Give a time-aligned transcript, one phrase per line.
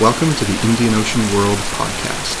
[0.00, 2.32] Welcome to the Indian Ocean World podcast.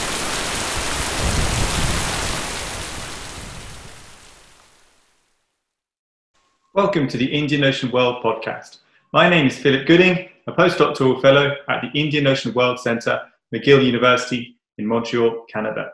[6.72, 8.78] Welcome to the Indian Ocean World podcast.
[9.12, 13.20] My name is Philip Gooding, a postdoctoral fellow at the Indian Ocean World Centre,
[13.54, 15.90] McGill University in Montreal, Canada.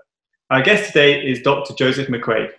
[0.51, 1.75] Our guest today is Dr.
[1.75, 2.53] Joseph McQuade.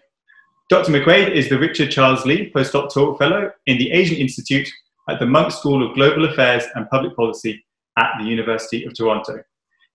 [0.69, 0.91] Dr.
[0.91, 4.67] McQuade is the Richard Charles Lee Postdoctoral Fellow in the Asian Institute
[5.07, 7.63] at the Munk School of Global Affairs and Public Policy
[7.97, 9.43] at the University of Toronto.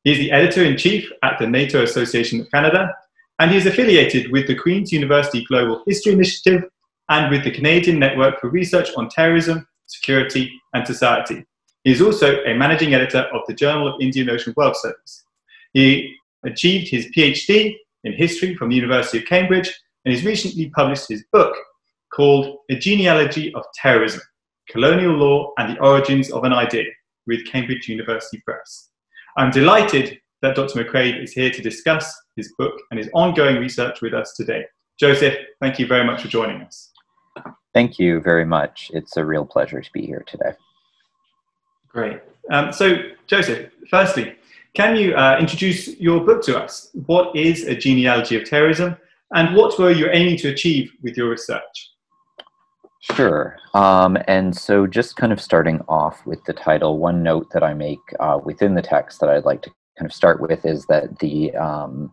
[0.04, 2.92] He is the editor in chief at the NATO Association of Canada,
[3.38, 6.64] and he is affiliated with the Queen's University Global History Initiative
[7.08, 11.44] and with the Canadian Network for Research on Terrorism, Security and Society.
[11.84, 15.24] He is also a managing editor of the Journal of Indian Ocean World Service.
[15.72, 16.14] He
[16.44, 19.72] achieved his PhD in history from the University of Cambridge
[20.04, 21.56] and has recently published his book
[22.12, 24.20] called A Genealogy of Terrorism
[24.68, 26.84] Colonial Law and the Origins of an Idea
[27.26, 28.90] with Cambridge University Press.
[29.36, 30.84] I'm delighted that Dr.
[30.84, 34.64] McQuade is here to discuss his book and his ongoing research with us today.
[34.98, 36.90] Joseph, thank you very much for joining us.
[37.74, 38.90] Thank you very much.
[38.92, 40.52] It's a real pleasure to be here today.
[41.88, 42.20] Great.
[42.50, 44.34] Um, so, Joseph, firstly,
[44.74, 46.90] can you uh, introduce your book to us?
[47.06, 48.96] What is a genealogy of terrorism,
[49.34, 51.91] and what were you aiming to achieve with your research?
[53.02, 53.56] Sure.
[53.74, 57.74] Um, and so, just kind of starting off with the title, one note that I
[57.74, 61.18] make uh, within the text that I'd like to kind of start with is that
[61.18, 62.12] the um,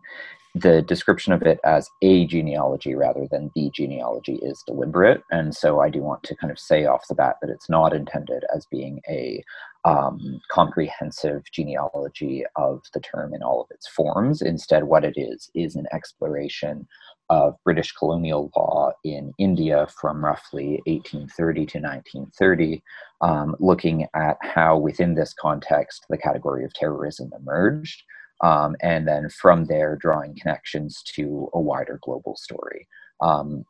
[0.56, 5.22] the description of it as a genealogy rather than the genealogy is deliberate.
[5.30, 7.94] And so, I do want to kind of say off the bat that it's not
[7.94, 9.44] intended as being a
[9.84, 14.42] um, comprehensive genealogy of the term in all of its forms.
[14.42, 16.88] Instead, what it is is an exploration
[17.30, 22.82] of British colonial law in India from roughly 1830 to 1930,
[23.22, 28.02] um, looking at how within this context the category of terrorism emerged,
[28.42, 32.86] um, and then from there drawing connections to a wider global story.
[33.20, 33.64] Um,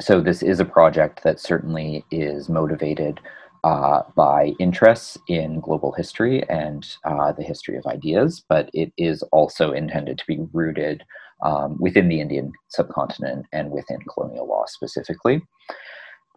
[0.00, 3.18] so this is a project that certainly is motivated
[3.64, 9.22] uh, by interests in global history and uh, the history of ideas, but it is
[9.32, 11.04] also intended to be rooted
[11.42, 15.42] um, within the Indian subcontinent and within colonial law specifically.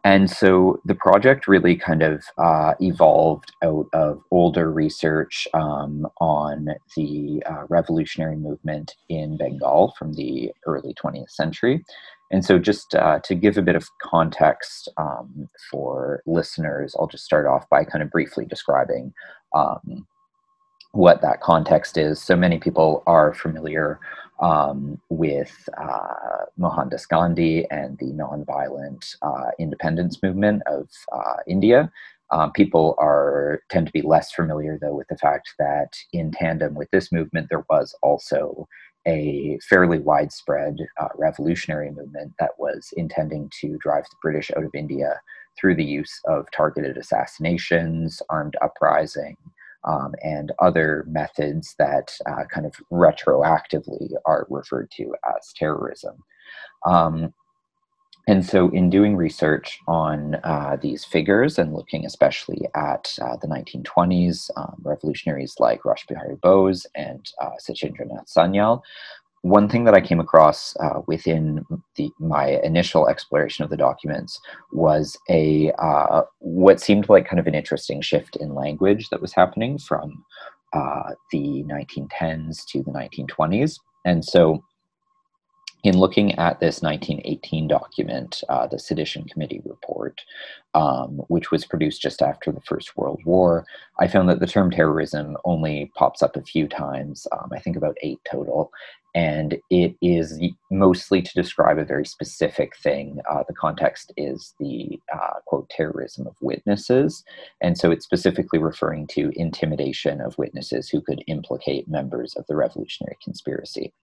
[0.04, 6.70] And so the project really kind of uh, evolved out of older research um, on
[6.96, 11.84] the uh, revolutionary movement in Bengal from the early 20th century.
[12.32, 17.26] And so, just uh, to give a bit of context um, for listeners, I'll just
[17.26, 19.14] start off by kind of briefly describing
[19.54, 20.08] um,
[20.94, 22.22] what that context is.
[22.22, 24.00] So, many people are familiar
[24.42, 31.92] um, with uh, Mohandas Gandhi and the nonviolent uh, independence movement of uh, India.
[32.32, 36.76] Um, people are tend to be less familiar, though, with the fact that in tandem
[36.76, 38.68] with this movement, there was also
[39.08, 44.72] a fairly widespread uh, revolutionary movement that was intending to drive the British out of
[44.74, 45.20] India
[45.60, 49.36] through the use of targeted assassinations, armed uprising,
[49.84, 56.24] um, and other methods that uh, kind of retroactively are referred to as terrorism.
[56.86, 57.34] Um,
[58.28, 63.48] and so, in doing research on uh, these figures and looking especially at uh, the
[63.48, 68.84] 1920s, um, revolutionaries like Rash Bihari Bose and uh, Sachindranath Sanyal,
[69.42, 71.66] one thing that I came across uh, within
[71.96, 74.40] the, my initial exploration of the documents
[74.72, 79.34] was a uh, what seemed like kind of an interesting shift in language that was
[79.34, 80.24] happening from
[80.74, 84.64] uh, the 1910s to the 1920s, and so
[85.84, 90.22] in looking at this 1918 document, uh, the Sedition Committee report,
[90.76, 93.66] um, which was produced just after the First World War,
[94.00, 97.76] I found that the term terrorism only pops up a few times, um, I think
[97.76, 98.72] about eight total,
[99.14, 100.40] and it is
[100.70, 103.20] mostly to describe a very specific thing.
[103.30, 107.24] Uh, the context is the uh, quote terrorism of witnesses,
[107.62, 112.56] and so it's specifically referring to intimidation of witnesses who could implicate members of the
[112.56, 113.94] revolutionary conspiracy.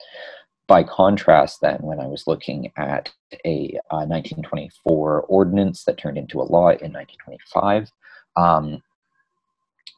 [0.66, 3.10] By contrast, then, when I was looking at
[3.46, 7.90] a uh, 1924 ordinance that turned into a law in 1925,
[8.36, 8.82] um,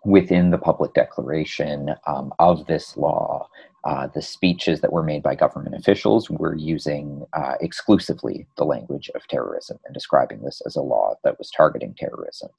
[0.04, 3.48] within the public declaration um, of this law,
[3.84, 9.10] uh, the speeches that were made by government officials were using uh, exclusively the language
[9.14, 12.50] of terrorism and describing this as a law that was targeting terrorism.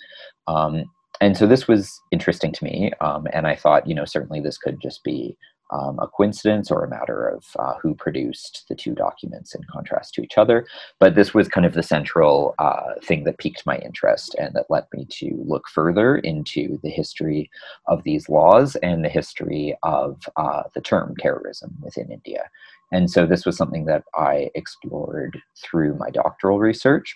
[0.47, 0.85] Um,
[1.19, 4.57] and so this was interesting to me, um, and I thought, you know, certainly this
[4.57, 5.37] could just be
[5.71, 10.13] um, a coincidence or a matter of uh, who produced the two documents in contrast
[10.13, 10.65] to each other.
[10.99, 14.69] But this was kind of the central uh, thing that piqued my interest and that
[14.69, 17.49] led me to look further into the history
[17.87, 22.49] of these laws and the history of uh, the term terrorism within India.
[22.91, 27.15] And so this was something that I explored through my doctoral research.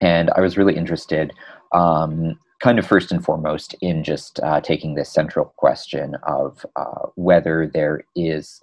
[0.00, 1.32] And I was really interested
[1.72, 7.06] um, kind of first and foremost in just uh, taking this central question of uh,
[7.16, 8.60] whether there is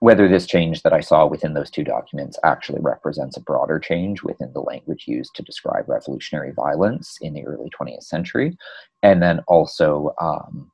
[0.00, 4.22] whether this change that I saw within those two documents actually represents a broader change
[4.22, 8.56] within the language used to describe revolutionary violence in the early 20th century,
[9.02, 10.70] and then also um,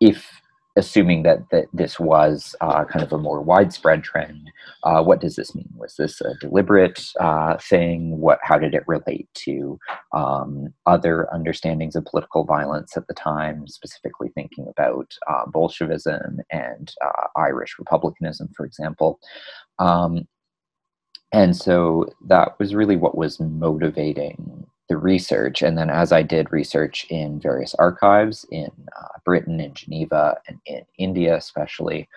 [0.00, 0.42] if
[0.76, 4.50] assuming that, that this was uh, kind of a more widespread trend,
[4.82, 5.68] uh, what does this mean?
[5.76, 8.18] Was this a deliberate uh, thing?
[8.18, 9.78] What, how did it relate to
[10.12, 16.92] um, other understandings of political violence at the time, specifically thinking about uh, Bolshevism and
[17.04, 19.20] uh, Irish republicanism, for example?
[19.78, 20.26] Um,
[21.32, 25.62] and so that was really what was motivating the research.
[25.62, 30.58] And then as I did research in various archives in uh, Britain, in Geneva, and
[30.66, 32.08] in India, especially,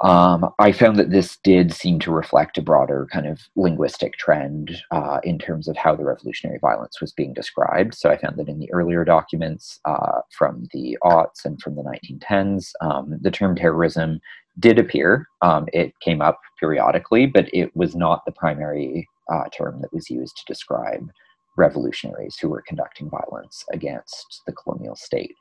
[0.00, 4.76] um, I found that this did seem to reflect a broader kind of linguistic trend
[4.90, 7.94] uh, in terms of how the revolutionary violence was being described.
[7.94, 11.82] So I found that in the earlier documents uh, from the aughts and from the
[11.82, 14.20] 1910s, um, the term terrorism
[14.58, 15.28] did appear.
[15.42, 20.10] Um, it came up periodically, but it was not the primary uh, term that was
[20.10, 21.10] used to describe
[21.56, 25.34] revolutionaries who were conducting violence against the colonial state.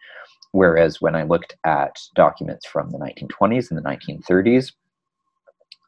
[0.52, 4.72] Whereas when I looked at documents from the 1920s and the 1930s,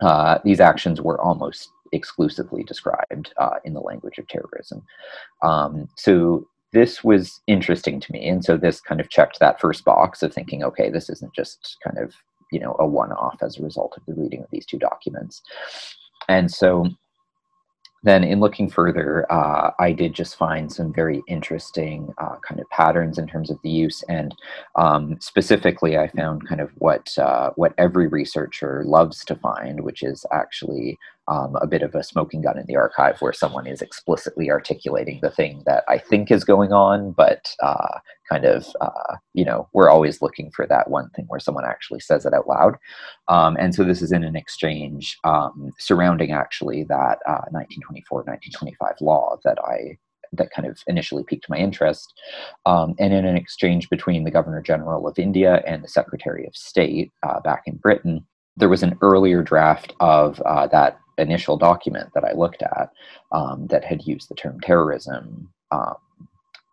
[0.02, 4.84] uh, these actions were almost exclusively described uh, in the language of terrorism.
[5.42, 8.28] Um, so this was interesting to me.
[8.28, 11.78] And so this kind of checked that first box of thinking, okay, this isn't just
[11.84, 12.14] kind of,
[12.52, 15.42] you know, a one off as a result of the reading of these two documents.
[16.28, 16.90] And so
[18.06, 22.70] then in looking further, uh, I did just find some very interesting uh, kind of
[22.70, 24.34] patterns in terms of the use, and
[24.76, 30.04] um, specifically, I found kind of what uh, what every researcher loves to find, which
[30.04, 33.82] is actually um, a bit of a smoking gun in the archive where someone is
[33.82, 38.00] explicitly articulating the thing that I think is going on, but uh,
[38.30, 42.00] kind of, uh, you know, we're always looking for that one thing where someone actually
[42.00, 42.76] says it out loud.
[43.28, 49.02] Um, and so this is in an exchange um, surrounding actually that uh, 1924 1925
[49.02, 49.98] law that I
[50.34, 52.14] that kind of initially piqued my interest.
[52.66, 56.56] Um, and in an exchange between the Governor General of India and the Secretary of
[56.56, 58.26] State uh, back in Britain,
[58.58, 62.92] there was an earlier draft of uh, that initial document that I looked at
[63.32, 65.96] um, that had used the term terrorism um,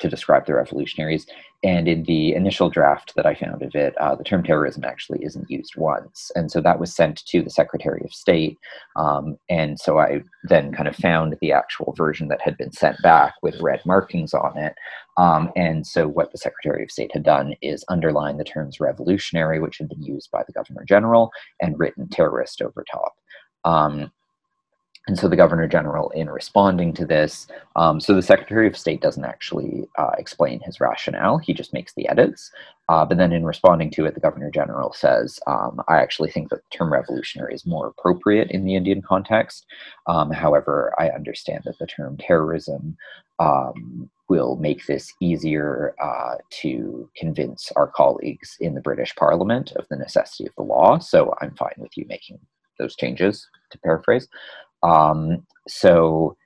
[0.02, 1.26] to describe the revolutionaries.
[1.64, 5.24] And in the initial draft that I found of it, uh, the term terrorism actually
[5.24, 6.32] isn't used once.
[6.34, 8.58] And so that was sent to the Secretary of State.
[8.96, 13.00] Um, and so I then kind of found the actual version that had been sent
[13.00, 14.74] back with red markings on it.
[15.18, 19.60] Um, and so what the Secretary of State had done is underline the terms revolutionary,
[19.60, 21.30] which had been used by the Governor General,
[21.60, 23.14] and written terrorist over top.
[23.64, 24.10] Um,
[25.08, 29.00] and so the governor general, in responding to this, um, so the secretary of state
[29.00, 32.52] doesn't actually uh, explain his rationale, he just makes the edits.
[32.88, 36.50] Uh, but then in responding to it, the governor general says, um, I actually think
[36.50, 39.66] that the term revolutionary is more appropriate in the Indian context.
[40.06, 42.96] Um, however, I understand that the term terrorism
[43.40, 49.86] um, will make this easier uh, to convince our colleagues in the British Parliament of
[49.88, 50.98] the necessity of the law.
[50.98, 52.38] So I'm fine with you making
[52.78, 54.28] those changes, to paraphrase.
[54.82, 56.36] Um, so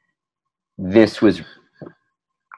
[0.78, 1.42] this was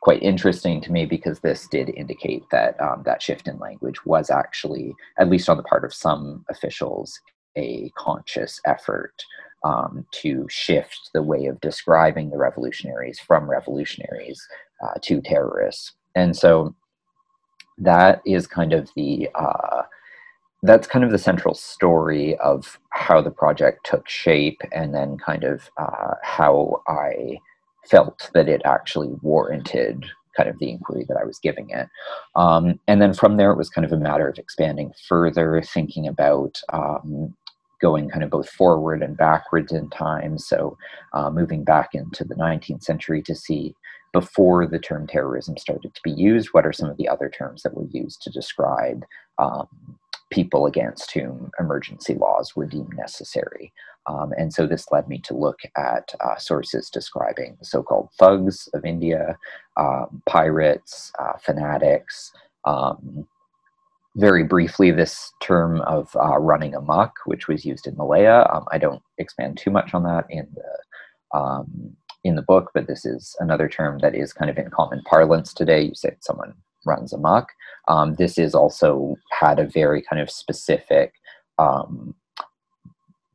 [0.02, 4.30] quite interesting to me because this did indicate that um, that shift in language was
[4.30, 7.20] actually, at least on the part of some officials,
[7.56, 9.14] a conscious effort
[9.64, 14.40] um, to shift the way of describing the revolutionaries from revolutionaries
[14.82, 15.92] uh, to terrorists.
[16.14, 16.74] And so
[17.78, 19.82] that is kind of the uh,
[20.62, 25.44] that's kind of the central story of how the project took shape and then kind
[25.44, 27.38] of uh, how I
[27.88, 30.04] felt that it actually warranted
[30.36, 31.88] kind of the inquiry that I was giving it.
[32.36, 36.06] Um, and then from there, it was kind of a matter of expanding further, thinking
[36.06, 37.34] about um,
[37.80, 40.38] going kind of both forward and backwards in time.
[40.38, 40.76] So
[41.12, 43.74] uh, moving back into the 19th century to see
[44.12, 47.62] before the term terrorism started to be used, what are some of the other terms
[47.62, 49.04] that were used to describe
[49.38, 49.68] um,
[50.30, 53.72] people against whom emergency laws were deemed necessary.
[54.06, 58.08] Um, and so this led me to look at uh, sources describing the so called
[58.18, 59.36] thugs of India,
[59.76, 62.32] um, pirates, uh, fanatics,
[62.64, 63.26] um,
[64.16, 68.46] very briefly this term of uh, running amok, which was used in Malaya.
[68.52, 72.86] Um, I don't expand too much on that in the um, in the book, but
[72.86, 75.82] this is another term that is kind of in common parlance today.
[75.82, 76.54] You say someone
[76.88, 77.46] runs amok.
[77.86, 81.12] Um, this is also had a very kind of specific
[81.58, 82.14] um,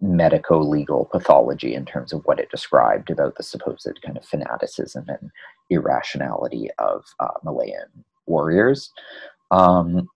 [0.02, 5.32] medico-legal pathology in terms of what it described about the supposed kind of fanaticism and
[5.70, 7.90] irrationality of uh, Malayan
[8.28, 8.92] warriors.
[9.52, 10.10] Um,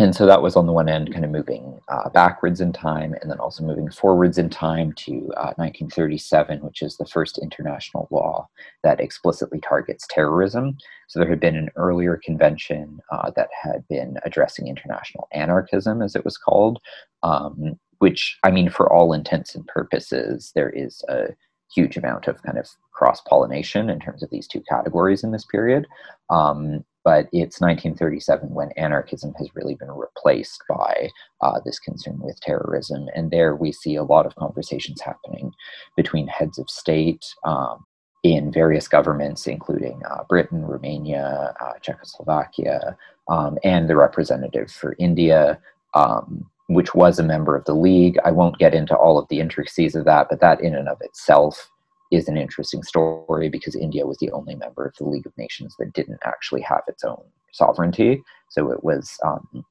[0.00, 3.14] and so that was on the one end kind of moving uh, backwards in time
[3.20, 8.08] and then also moving forwards in time to uh, 1937 which is the first international
[8.10, 8.48] law
[8.82, 10.76] that explicitly targets terrorism.
[11.08, 16.16] So there had been an earlier convention uh, that had been addressing international anarchism as
[16.16, 16.80] it was called
[17.22, 21.28] um, which i mean for all intents and purposes there is a
[21.74, 25.44] huge amount of kind of cross pollination in terms of these two categories in this
[25.44, 25.86] period.
[26.28, 31.08] Um, but it's 1937 when anarchism has really been replaced by
[31.40, 33.08] uh, this concern with terrorism.
[33.14, 35.52] And there we see a lot of conversations happening
[35.96, 37.84] between heads of state um,
[38.22, 42.96] in various governments, including uh, Britain, Romania, uh, Czechoslovakia,
[43.28, 45.58] um, and the representative for India.
[45.94, 48.16] Um, which was a member of the League.
[48.24, 50.98] I won't get into all of the intricacies of that, but that in and of
[51.00, 51.68] itself
[52.10, 55.76] is an interesting story because India was the only member of the League of Nations
[55.78, 58.22] that didn't actually have its own sovereignty.
[58.48, 59.64] So it was um,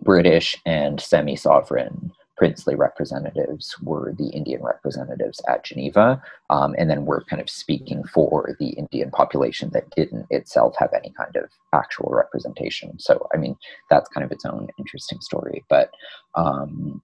[0.00, 6.20] British and semi sovereign princely representatives were the Indian representatives at Geneva,
[6.50, 10.92] um, and then we're kind of speaking for the Indian population that didn't itself have
[10.92, 12.98] any kind of actual representation.
[12.98, 13.56] So, I mean,
[13.88, 15.64] that's kind of its own interesting story.
[15.68, 15.90] But
[16.34, 17.00] um,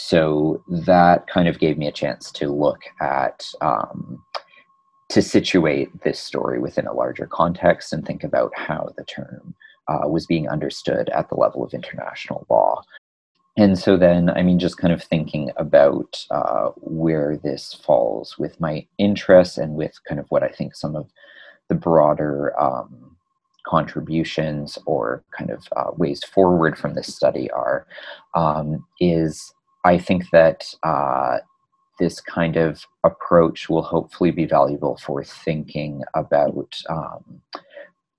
[0.00, 4.22] so that kind of gave me a chance to look at um,
[5.08, 9.56] to situate this story within a larger context and think about how the term
[9.88, 12.80] uh, was being understood at the level of international law.
[13.56, 18.60] And so then i mean just kind of thinking about uh, where this falls with
[18.60, 21.10] my interests and with kind of what i think some of
[21.68, 23.16] the broader um,
[23.66, 27.84] contributions or kind of uh, ways forward from this study are
[28.34, 29.52] um, is
[29.88, 31.38] I think that uh,
[31.98, 37.40] this kind of approach will hopefully be valuable for thinking about um,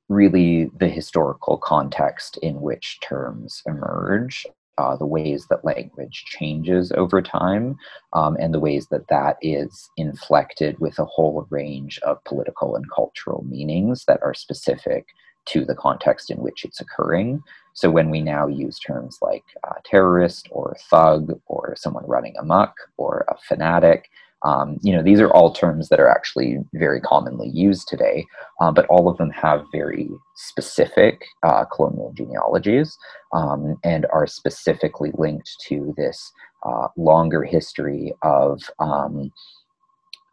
[0.08, 4.48] really the historical context in which terms emerge.
[4.80, 7.76] Uh, the ways that language changes over time,
[8.14, 12.86] um, and the ways that that is inflected with a whole range of political and
[12.90, 15.06] cultural meanings that are specific
[15.46, 17.42] to the context in which it's occurring.
[17.74, 22.76] So when we now use terms like uh, terrorist or thug or someone running amok
[22.98, 24.10] or a fanatic,
[24.44, 28.26] um, you know, these are all terms that are actually very commonly used today,
[28.62, 32.98] uh, but all of them have very specific uh, colonial genealogies
[33.34, 36.32] um, and are specifically linked to this
[36.64, 39.32] uh, longer history of um,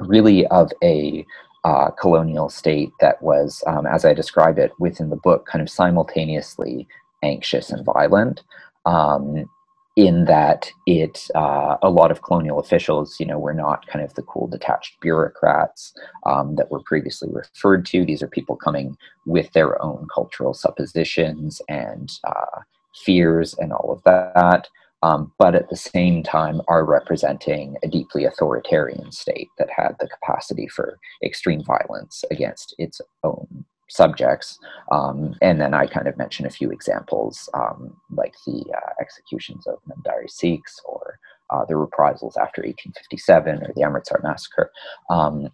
[0.01, 1.25] really of a
[1.65, 5.69] uh, colonial state that was, um, as I describe it within the book, kind of
[5.69, 6.87] simultaneously
[7.23, 8.43] anxious and violent.
[8.85, 9.47] Um,
[9.97, 14.13] in that it, uh, a lot of colonial officials, you know, were not kind of
[14.13, 15.95] the cool detached bureaucrats
[16.27, 18.05] um, that were previously referred to.
[18.05, 22.61] These are people coming with their own cultural suppositions and uh,
[22.95, 24.69] fears and all of that
[25.03, 30.09] um, but at the same time are representing a deeply authoritarian state that had the
[30.09, 34.59] capacity for extreme violence against its own subjects.
[34.91, 39.67] Um, and then I kind of mention a few examples, um, like the uh, executions
[39.67, 41.19] of Namdhari Sikhs or
[41.51, 44.71] uh, the reprisals after 1857 or the Amritsar massacre.
[45.11, 45.49] Um,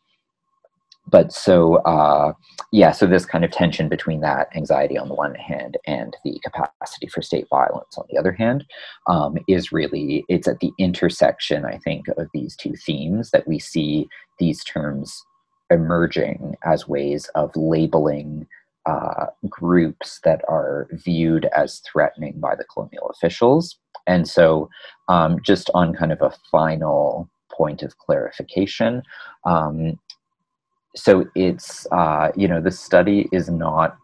[1.08, 2.32] but so uh,
[2.70, 6.40] yeah so this kind of tension between that anxiety on the one hand and the
[6.44, 8.64] capacity for state violence on the other hand
[9.08, 13.58] um, is really it's at the intersection i think of these two themes that we
[13.58, 14.08] see
[14.38, 15.24] these terms
[15.70, 18.46] emerging as ways of labeling
[18.86, 23.78] uh, groups that are viewed as threatening by the colonial officials.
[24.06, 24.68] And so
[25.08, 29.02] um, just on kind of a final point of clarification
[29.44, 29.98] um,
[30.94, 33.96] so it's uh, you know the study is not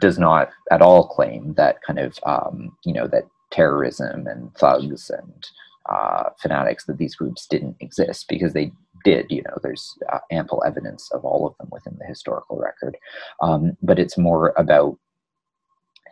[0.00, 5.10] does not at all claim that kind of um, you know that terrorism and thugs
[5.10, 5.48] and
[5.90, 8.70] uh, fanatics that these groups didn't exist because they
[9.04, 12.96] did you know there's uh, ample evidence of all of them within the historical record.
[13.42, 14.98] Um, but it's more about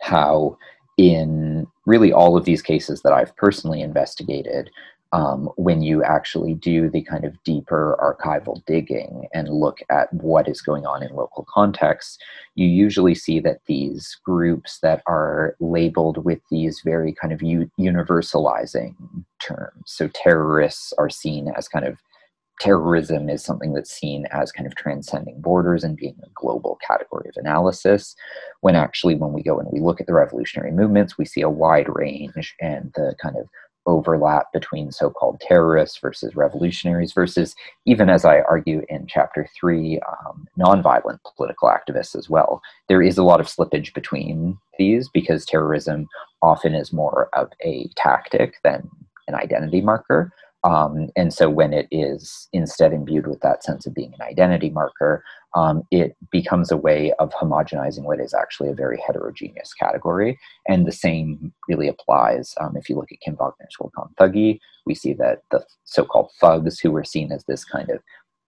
[0.01, 0.57] how
[0.97, 4.69] in really all of these cases that i've personally investigated
[5.11, 10.47] um, when you actually do the kind of deeper archival digging and look at what
[10.47, 12.17] is going on in local contexts,
[12.55, 17.71] you usually see that these groups that are labeled with these very kind of u-
[17.79, 18.95] universalizing
[19.39, 21.97] terms, so terrorists are seen as kind of
[22.59, 27.27] terrorism is something that's seen as kind of transcending borders and being a global category
[27.29, 28.15] of analysis
[28.61, 31.49] when actually when we go and we look at the revolutionary movements we see a
[31.49, 33.47] wide range and the kind of
[33.85, 40.47] overlap between so-called terrorists versus revolutionaries versus even as i argue in chapter three um,
[40.59, 42.61] nonviolent political activists as well.
[42.87, 46.07] There is a lot of slippage between these because terrorism
[46.41, 48.89] often is more of a tactic than
[49.27, 50.31] an identity marker
[50.63, 54.69] um, and so when it is instead imbued with that sense of being an identity
[54.69, 55.23] marker,
[55.55, 60.37] um, it becomes a way of homogenizing what is actually a very heterogeneous category.
[60.67, 64.59] And the same really applies um, if you look at Kim Wagner's work on Thuggee.
[64.85, 68.01] We see that the so called thugs who were seen as this kind of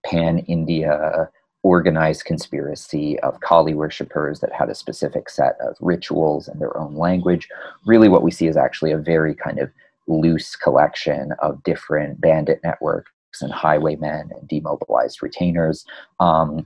[0.05, 1.29] pan India
[1.63, 6.95] organized conspiracy of Kali worshippers that had a specific set of rituals and their own
[6.95, 7.47] language.
[7.85, 9.71] Really, what we see is actually a very kind of
[10.11, 15.85] loose collection of different bandit networks and highwaymen and demobilized retainers.
[16.19, 16.65] Um,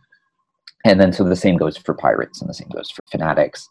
[0.85, 3.67] and then, so the same goes for pirates and the same goes for fanatics.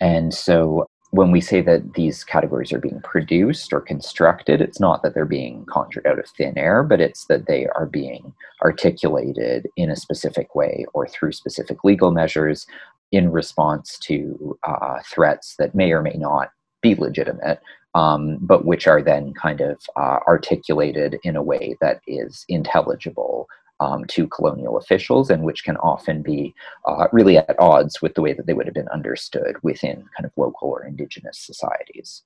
[0.00, 5.02] And so, when we say that these categories are being produced or constructed, it's not
[5.02, 8.32] that they're being conjured out of thin air, but it's that they are being
[8.64, 12.66] articulated in a specific way or through specific legal measures
[13.10, 16.48] in response to uh, threats that may or may not
[16.80, 17.60] be legitimate,
[17.94, 23.48] um, but which are then kind of uh, articulated in a way that is intelligible
[23.80, 26.54] um, to colonial officials and which can often be
[26.86, 30.24] uh, really at odds with the way that they would have been understood within kind
[30.24, 32.22] of local or indigenous societies.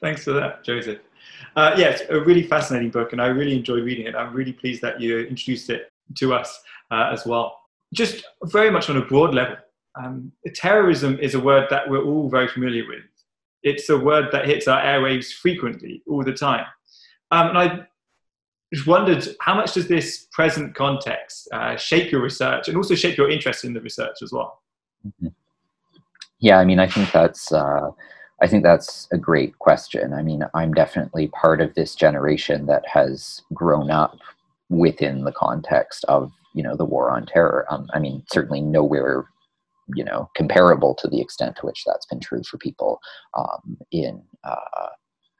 [0.00, 0.98] Thanks for that, Joseph.
[1.56, 4.14] Uh, yeah, it's a really fascinating book, and I really enjoyed reading it.
[4.14, 7.58] I'm really pleased that you introduced it to us uh, as well.
[7.92, 9.56] Just very much on a broad level,
[9.96, 13.04] um, terrorism is a word that we're all very familiar with
[13.64, 16.66] it's a word that hits our airwaves frequently, all the time.
[17.30, 17.86] Um, and I
[18.72, 23.16] just wondered how much does this present context uh, shape your research and also shape
[23.16, 24.62] your interest in the research as well?
[25.06, 25.28] Mm-hmm.
[26.38, 27.52] Yeah, I mean, I think that's.
[27.52, 27.90] Uh,
[28.42, 30.12] I think that's a great question.
[30.12, 34.18] I mean, I'm definitely part of this generation that has grown up
[34.68, 37.64] within the context of you know the war on terror.
[37.70, 39.28] Um, I mean, certainly nowhere
[39.94, 43.00] you know comparable to the extent to which that's been true for people
[43.36, 44.88] um, in uh,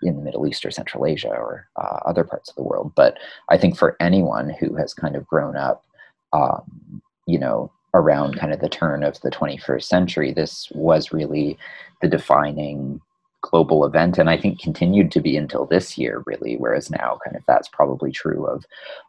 [0.03, 2.93] in the Middle East or Central Asia or uh, other parts of the world.
[2.95, 5.85] But I think for anyone who has kind of grown up,
[6.33, 11.57] um, you know, around kind of the turn of the 21st century, this was really
[12.03, 13.01] the defining
[13.51, 17.37] global event and i think continued to be until this year really whereas now kind
[17.37, 18.65] of that's probably true of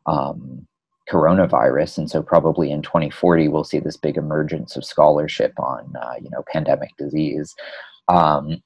[0.08, 0.68] um,
[1.10, 6.14] coronavirus and so probably in 2040 we'll see this big emergence of scholarship on uh,
[6.22, 7.56] you know pandemic disease.
[8.08, 8.62] Um,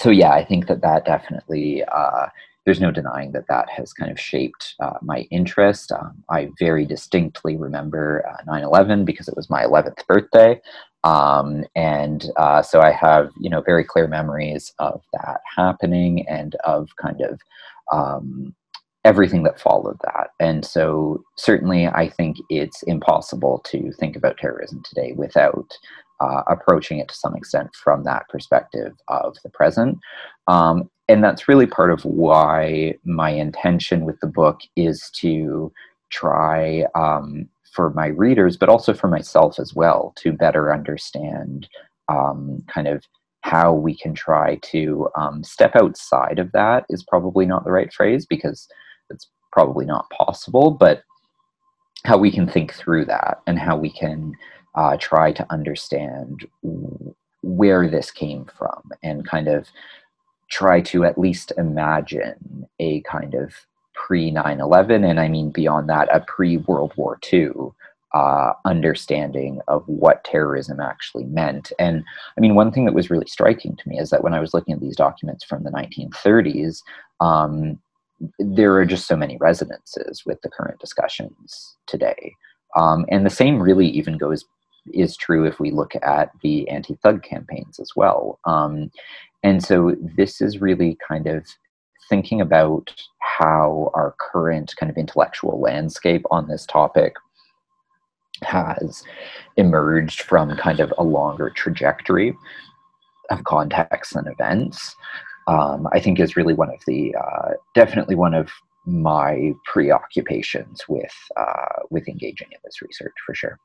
[0.00, 2.26] so yeah i think that that definitely uh,
[2.64, 5.92] there's no denying that that has kind of shaped uh, my interest.
[5.92, 10.60] Um, i very distinctly remember 9-11 uh, because it was my 11th birthday.
[11.02, 16.54] Um, and uh, so i have you know very clear memories of that happening and
[16.64, 17.40] of kind of
[17.92, 18.54] um,
[19.04, 20.30] everything that followed that.
[20.38, 25.70] And so, certainly, I think it's impossible to think about terrorism today without
[26.20, 29.98] uh, approaching it to some extent from that perspective of the present.
[30.48, 35.72] Um, and that's really part of why my intention with the book is to
[36.10, 41.68] try um, for my readers, but also for myself as well, to better understand
[42.08, 43.04] um, kind of
[43.42, 47.92] how we can try to um, step outside of that is probably not the right
[47.92, 48.68] phrase because
[49.52, 51.02] probably not possible, but
[52.04, 54.34] how we can think through that and how we can
[54.74, 56.46] uh, try to understand
[57.42, 59.68] where this came from and kind of
[60.50, 63.54] try to at least imagine a kind of
[63.94, 67.50] pre 9 11, and I mean beyond that, a pre World War II
[68.12, 71.72] uh, understanding of what terrorism actually meant.
[71.78, 72.02] And
[72.36, 74.52] I mean, one thing that was really striking to me is that when I was
[74.52, 76.82] looking at these documents from the 1930s,
[77.20, 77.78] um,
[78.38, 82.34] there are just so many resonances with the current discussions today.
[82.76, 84.44] Um, and the same really even goes
[84.92, 88.38] is true if we look at the anti-thug campaigns as well.
[88.44, 88.90] Um,
[89.42, 91.46] and so this is really kind of
[92.08, 97.14] thinking about how our current kind of intellectual landscape on this topic
[98.42, 99.02] has
[99.56, 102.36] emerged from kind of a longer trajectory
[103.30, 104.96] of contexts and events
[105.46, 108.48] um, I think is really one of the uh, definitely one of
[108.86, 113.58] my preoccupations with uh, with engaging in this research for sure.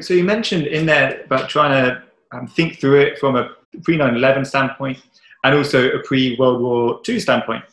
[0.00, 3.50] So you mentioned in there about trying to um, think through it from a
[3.82, 4.98] pre 9/11 standpoint
[5.44, 7.64] and also a pre World War II standpoint.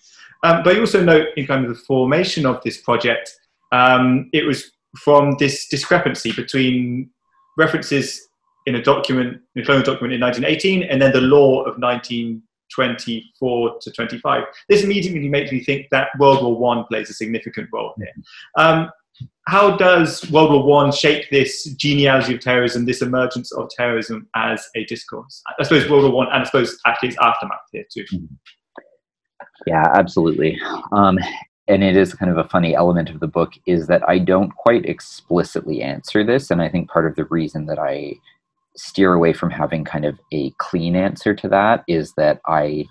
[0.44, 3.38] Um, but you also note in kind of the formation of this project,
[3.72, 7.10] um, it was from this discrepancy between
[7.58, 8.28] references
[8.66, 13.80] in a document, in a colonial document in 1918, and then the law of 1924
[13.82, 14.44] to 25.
[14.70, 18.14] This immediately makes me think that World War One plays a significant role here.
[18.58, 18.92] Um,
[19.48, 24.68] how does World War One shape this genealogy of terrorism, this emergence of terrorism as
[24.76, 25.42] a discourse?
[25.60, 28.06] I suppose World War One, and I suppose actually its aftermath here too.
[29.68, 30.60] Yeah, absolutely.
[30.92, 31.20] Um,
[31.68, 34.54] and it is kind of a funny element of the book is that I don't
[34.56, 38.16] quite explicitly answer this, and I think part of the reason that I
[38.82, 42.86] steer away from having kind of a clean answer to that is that I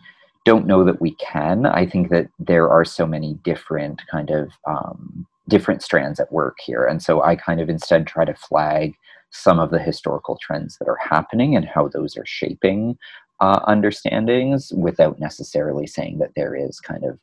[0.45, 1.67] don't know that we can.
[1.67, 6.59] I think that there are so many different kind of um, different strands at work
[6.65, 8.95] here, and so I kind of instead try to flag
[9.31, 12.97] some of the historical trends that are happening and how those are shaping
[13.41, 17.19] uh, understandings without necessarily saying that there is kind of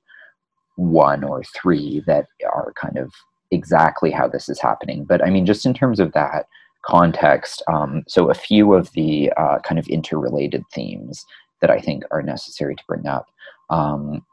[0.76, 3.12] one or three that are kind of
[3.52, 5.06] exactly how this is happening.
[5.06, 6.48] But I mean, just in terms of that
[6.86, 11.26] context, um, so a few of the uh, kind of interrelated themes
[11.62, 13.28] that I think are necessary to bring up.
[13.70, 14.26] Um,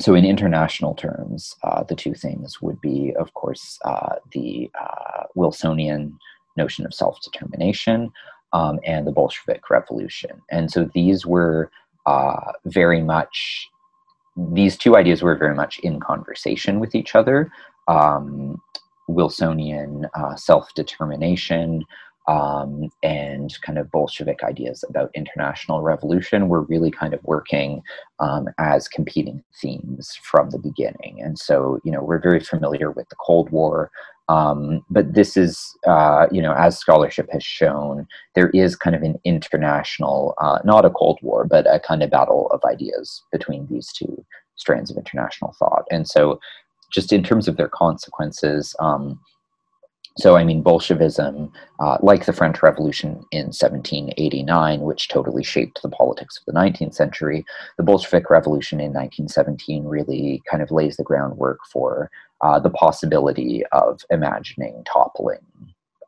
[0.00, 5.24] so, in international terms, uh, the two things would be, of course, uh, the uh,
[5.34, 6.18] Wilsonian
[6.56, 8.10] notion of self determination
[8.52, 10.40] um, and the Bolshevik Revolution.
[10.50, 11.70] And so these were
[12.06, 13.68] uh, very much
[14.36, 17.50] these two ideas were very much in conversation with each other.
[17.88, 18.60] Um,
[19.14, 21.84] Wilsonian uh, self determination
[22.30, 27.82] um, and kind of Bolshevik ideas about international revolution were really kind of working
[28.20, 31.20] um, as competing themes from the beginning.
[31.20, 33.90] And so, you know, we're very familiar with the Cold War.
[34.28, 39.02] Um, but this is, uh, you know, as scholarship has shown, there is kind of
[39.02, 43.66] an international, uh, not a Cold War, but a kind of battle of ideas between
[43.68, 45.84] these two strands of international thought.
[45.90, 46.38] And so,
[46.90, 49.20] just in terms of their consequences, um,
[50.18, 55.88] so, I mean, Bolshevism, uh, like the French Revolution in 1789, which totally shaped the
[55.88, 57.44] politics of the 19th century,
[57.76, 62.10] the Bolshevik Revolution in 1917 really kind of lays the groundwork for
[62.42, 65.40] uh, the possibility of imagining toppling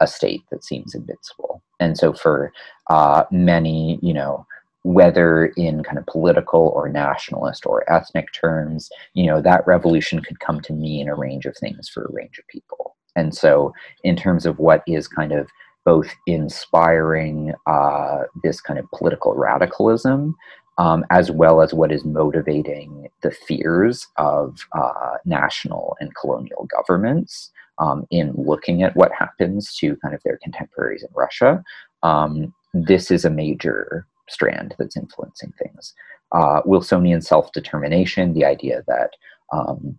[0.00, 1.62] a state that seems invincible.
[1.78, 2.52] And so, for
[2.90, 4.46] uh, many, you know,
[4.84, 10.40] whether in kind of political or nationalist or ethnic terms, you know, that revolution could
[10.40, 12.96] come to mean a range of things for a range of people.
[13.14, 15.48] And so, in terms of what is kind of
[15.84, 20.36] both inspiring uh, this kind of political radicalism,
[20.78, 27.50] um, as well as what is motivating the fears of uh, national and colonial governments
[27.78, 31.62] um, in looking at what happens to kind of their contemporaries in Russia,
[32.02, 35.94] um, this is a major strand that's influencing things.
[36.32, 39.10] Uh, Wilsonian self determination, the idea that
[39.52, 39.98] um,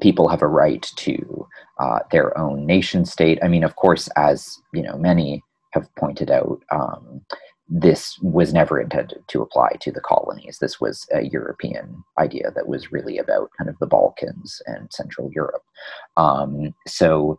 [0.00, 1.46] people have a right to
[1.78, 3.38] uh, their own nation state.
[3.42, 7.22] I mean, of course, as you know, many have pointed out, um,
[7.68, 10.58] this was never intended to apply to the colonies.
[10.58, 15.30] This was a European idea that was really about kind of the Balkans and Central
[15.34, 15.62] Europe.
[16.16, 17.38] Um, so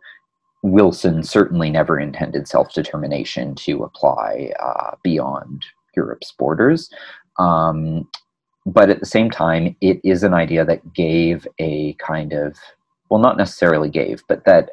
[0.62, 5.64] Wilson certainly never intended self determination to apply uh, beyond
[5.96, 6.90] Europe's borders.
[7.38, 8.08] Um,
[8.66, 12.56] but at the same time, it is an idea that gave a kind of,
[13.08, 14.70] well, not necessarily gave, but that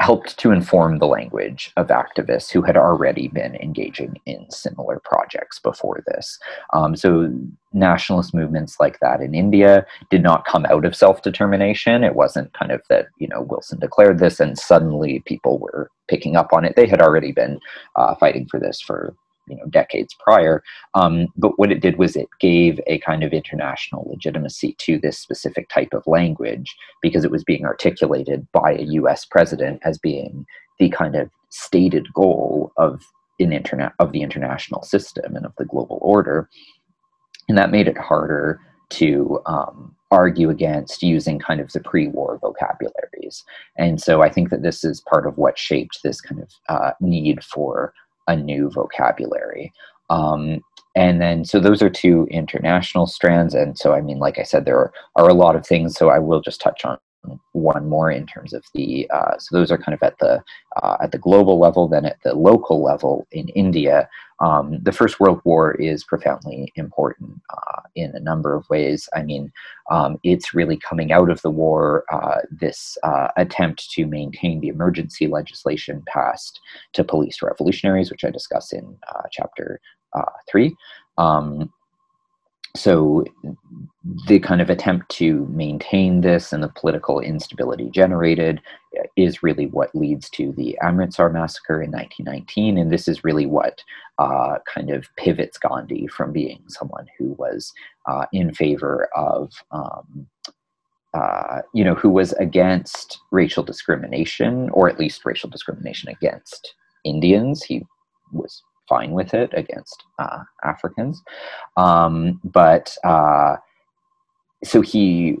[0.00, 5.58] helped to inform the language of activists who had already been engaging in similar projects
[5.58, 6.38] before this.
[6.72, 7.30] Um, so,
[7.74, 12.02] nationalist movements like that in India did not come out of self determination.
[12.02, 16.34] It wasn't kind of that, you know, Wilson declared this and suddenly people were picking
[16.34, 16.76] up on it.
[16.76, 17.60] They had already been
[17.96, 19.14] uh, fighting for this for
[19.50, 20.62] you know decades prior.
[20.94, 25.18] Um, but what it did was it gave a kind of international legitimacy to this
[25.18, 29.24] specific type of language because it was being articulated by a U.S.
[29.24, 30.46] president as being
[30.78, 33.02] the kind of stated goal of
[33.38, 36.48] in internet of the international system and of the global order,
[37.48, 38.60] and that made it harder
[38.90, 43.44] to um, argue against using kind of the pre-war vocabularies.
[43.76, 46.92] And so I think that this is part of what shaped this kind of uh,
[47.00, 47.94] need for
[48.30, 49.72] a new vocabulary.
[50.08, 50.60] Um,
[50.96, 53.54] and then, so those are two international strands.
[53.54, 55.96] And so, I mean, like I said, there are, are a lot of things.
[55.96, 56.98] So I will just touch on
[57.52, 60.42] one more in terms of the uh, so those are kind of at the
[60.82, 64.08] uh, at the global level then at the local level in india.
[64.40, 69.08] Um, the first world war is profoundly important uh, in a number of ways.
[69.14, 69.52] I mean
[69.90, 74.68] um, it's really coming out of the war uh, this uh, attempt to maintain the
[74.68, 76.58] emergency legislation passed
[76.94, 79.80] to police revolutionaries which i discuss in uh, chapter
[80.50, 80.74] three.
[81.18, 81.70] Um,
[82.76, 83.24] so
[84.26, 88.60] the kind of attempt to maintain this and the political instability generated
[89.16, 93.82] is really what leads to the Amritsar massacre in 1919, and this is really what
[94.18, 97.72] uh, kind of pivots Gandhi from being someone who was
[98.06, 99.52] uh, in favor of.
[99.70, 100.26] Um,
[101.12, 107.64] uh, you know, who was against racial discrimination, or at least racial discrimination against Indians.
[107.64, 107.84] He
[108.30, 111.22] was fine with it against uh, Africans.
[111.78, 113.56] Um, but uh,
[114.62, 115.38] so he,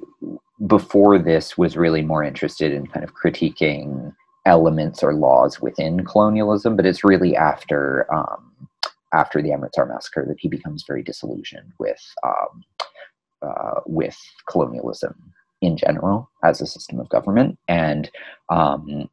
[0.66, 4.14] before this, was really more interested in kind of critiquing
[4.46, 6.76] elements or laws within colonialism.
[6.76, 8.46] But it's really after um,
[9.12, 12.64] after the Amritsar massacre that he becomes very disillusioned with um,
[13.42, 14.16] uh, with
[14.48, 15.14] colonialism
[15.60, 18.10] in general as a system of government and
[18.48, 19.10] um,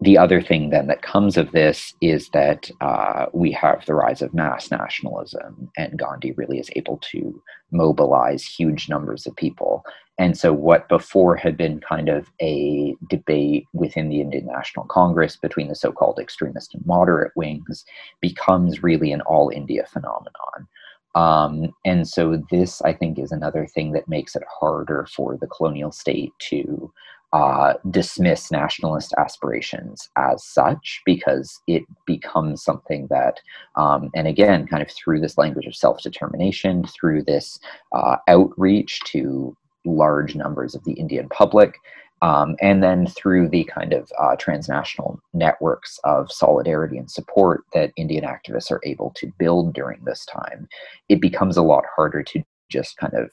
[0.00, 4.22] the other thing then that comes of this is that uh, we have the rise
[4.22, 9.84] of mass nationalism, and Gandhi really is able to mobilize huge numbers of people.
[10.18, 15.36] And so, what before had been kind of a debate within the Indian National Congress
[15.36, 17.84] between the so called extremist and moderate wings
[18.20, 20.68] becomes really an all India phenomenon.
[21.14, 25.48] Um, and so, this I think is another thing that makes it harder for the
[25.48, 26.92] colonial state to
[27.32, 33.40] uh, dismiss nationalist aspirations as such because it becomes something that,
[33.76, 37.58] um, and again, kind of through this language of self determination, through this
[37.92, 41.76] uh, outreach to large numbers of the Indian public,
[42.20, 47.92] um, and then through the kind of uh, transnational networks of solidarity and support that
[47.96, 50.68] Indian activists are able to build during this time,
[51.08, 53.30] it becomes a lot harder to just kind of,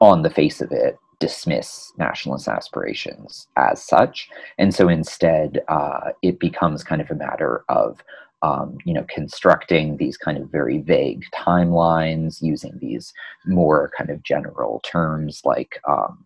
[0.00, 4.28] on the face of it, dismiss nationalist aspirations as such.
[4.56, 8.02] And so instead, uh, it becomes kind of a matter of
[8.42, 13.12] um, you know, constructing these kind of very vague timelines, using these
[13.46, 16.24] more kind of general terms like um,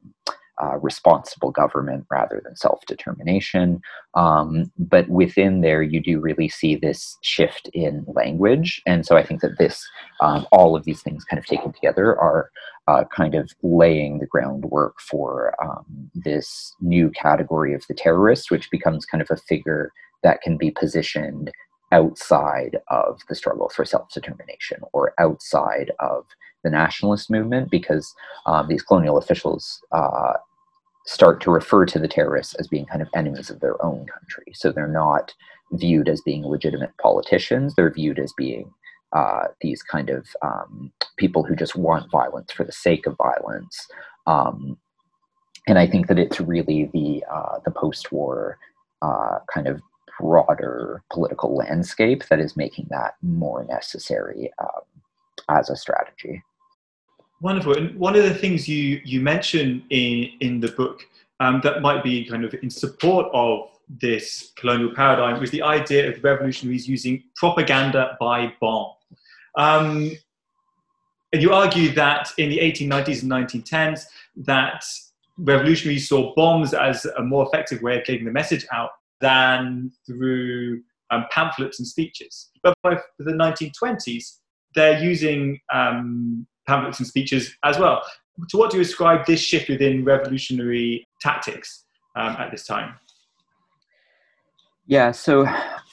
[0.62, 3.80] uh, responsible government rather than self determination.
[4.14, 8.80] Um, but within there, you do really see this shift in language.
[8.86, 9.84] And so I think that this,
[10.20, 12.50] um, all of these things kind of taken together, are
[12.86, 18.70] uh, kind of laying the groundwork for um, this new category of the terrorist, which
[18.70, 21.50] becomes kind of a figure that can be positioned
[21.92, 26.24] outside of the struggle for self determination or outside of
[26.64, 28.14] the nationalist movement because
[28.46, 30.34] um, these colonial officials uh,
[31.06, 34.52] start to refer to the terrorists as being kind of enemies of their own country.
[34.54, 35.34] So they're not
[35.72, 37.74] viewed as being legitimate politicians.
[37.74, 38.72] They're viewed as being
[39.12, 43.86] uh, these kind of um, people who just want violence for the sake of violence.
[44.26, 44.78] Um,
[45.66, 48.58] and I think that it's really the uh, the post-war
[49.00, 49.80] uh, kind of
[50.18, 54.82] broader political landscape that is making that more necessary um,
[55.48, 56.42] as a strategy.
[57.42, 57.76] Wonderful.
[57.76, 61.02] And one of the things you you mention in in the book
[61.40, 66.08] um, that might be kind of in support of this colonial paradigm was the idea
[66.08, 68.92] of revolutionaries using propaganda by bomb.
[69.58, 70.12] Um,
[71.32, 74.04] and you argue that in the 1890s and 1910s,
[74.36, 74.84] that
[75.36, 80.80] revolutionaries saw bombs as a more effective way of getting the message out than through
[81.10, 82.50] um, pamphlets and speeches.
[82.62, 84.36] But by the 1920s,
[84.76, 88.02] they're using um, pamphlets and speeches as well.
[88.50, 91.84] To what do you ascribe this shift within revolutionary tactics
[92.16, 92.94] um, at this time?
[94.86, 95.46] Yeah, so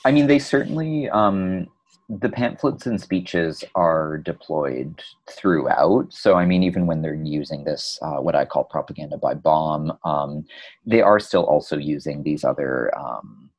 [0.06, 1.68] I mean, they certainly um,
[2.10, 6.12] the pamphlets and speeches are deployed throughout.
[6.12, 9.96] So, I mean, even when they're using this, uh, what I call propaganda by bomb,
[10.04, 10.46] um,
[10.88, 13.50] they are still also using these other um,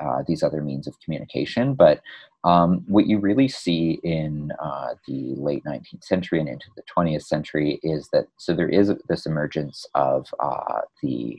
[0.00, 1.74] uh, these other means of communication.
[1.74, 2.00] But
[2.44, 7.22] um, what you really see in uh, the late 19th century and into the 20th
[7.24, 11.36] century is that so there is this emergence of uh, the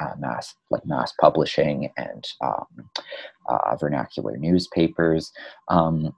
[0.00, 2.66] uh, mass like mass publishing and um,
[3.48, 5.32] uh, vernacular newspapers,
[5.68, 6.14] um,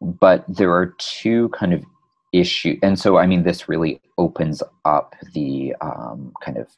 [0.00, 1.84] but there are two kind of
[2.32, 6.68] issue, and so I mean this really opens up the um, kind of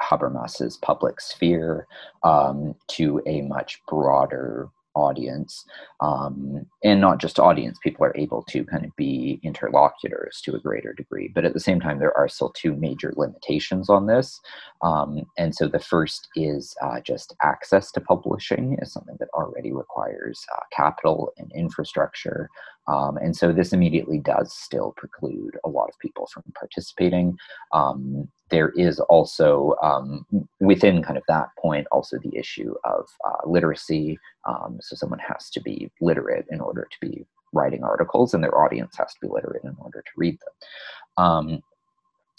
[0.00, 1.86] Habermas's public sphere
[2.22, 5.64] um, to a much broader audience
[6.00, 10.60] um, and not just audience people are able to kind of be interlocutors to a
[10.60, 14.40] greater degree but at the same time there are still two major limitations on this.
[14.82, 19.72] Um, and so the first is uh, just access to publishing is something that already
[19.72, 22.48] requires uh, capital and infrastructure
[22.88, 27.36] um, and so this immediately does still preclude a lot of people from participating.
[27.72, 30.24] Um, there is also um,
[30.60, 34.18] within kind of that point also the issue of uh, literacy.
[34.44, 38.56] Um, so someone has to be literate in order to be writing articles, and their
[38.56, 41.24] audience has to be literate in order to read them.
[41.24, 41.62] Um,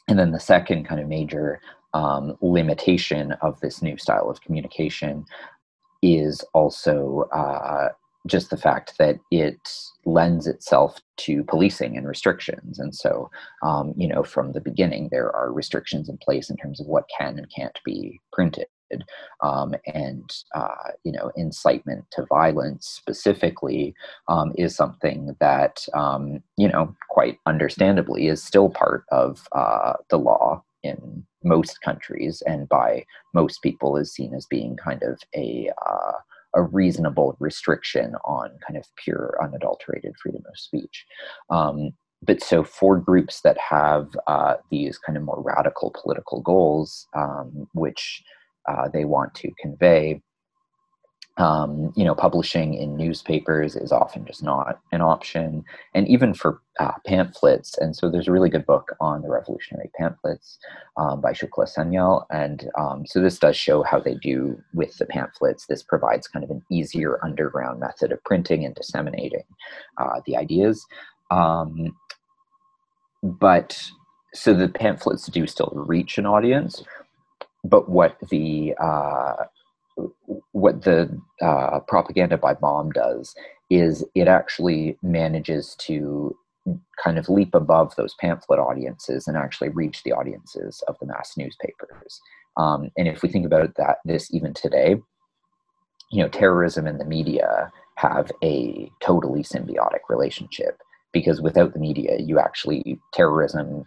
[0.07, 1.59] and then the second kind of major
[1.93, 5.25] um, limitation of this new style of communication
[6.01, 7.89] is also uh,
[8.25, 9.59] just the fact that it
[10.05, 12.79] lends itself to policing and restrictions.
[12.79, 13.29] And so,
[13.63, 17.09] um, you know, from the beginning, there are restrictions in place in terms of what
[17.17, 18.67] can and can't be printed.
[19.41, 23.93] Um, and uh, you know, incitement to violence specifically
[24.29, 30.17] um, is something that um, you know, quite understandably, is still part of uh, the
[30.17, 35.69] law in most countries, and by most people is seen as being kind of a
[35.85, 36.13] uh,
[36.57, 41.05] a reasonable restriction on kind of pure unadulterated freedom of speech.
[41.49, 41.91] Um,
[42.23, 47.67] but so for groups that have uh, these kind of more radical political goals, um,
[47.73, 48.23] which
[48.67, 50.21] uh, they want to convey,
[51.37, 56.61] um, you know, publishing in newspapers is often just not an option, and even for
[56.79, 57.77] uh, pamphlets.
[57.77, 60.57] And so, there's a really good book on the revolutionary pamphlets
[60.97, 65.05] um, by Shukla Sanyal, and um, so this does show how they do with the
[65.05, 65.67] pamphlets.
[65.67, 69.43] This provides kind of an easier underground method of printing and disseminating
[69.97, 70.85] uh, the ideas.
[71.29, 71.95] Um,
[73.23, 73.89] but
[74.33, 76.83] so the pamphlets do still reach an audience,
[77.63, 79.45] but what the uh,
[80.51, 81.09] what the
[81.41, 83.35] uh, propaganda by bomb does
[83.69, 86.35] is it actually manages to
[87.01, 91.33] kind of leap above those pamphlet audiences and actually reach the audiences of the mass
[91.37, 92.19] newspapers.
[92.57, 94.95] Um, and if we think about that, this even today,
[96.11, 100.81] you know, terrorism and the media have a totally symbiotic relationship
[101.13, 103.85] because without the media, you actually terrorism